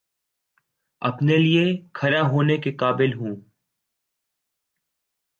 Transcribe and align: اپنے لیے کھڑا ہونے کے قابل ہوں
اپنے 1.01 1.37
لیے 1.37 1.65
کھڑا 1.93 2.21
ہونے 2.21 2.57
کے 2.57 2.71
قابل 2.71 3.13
ہوں 3.13 3.35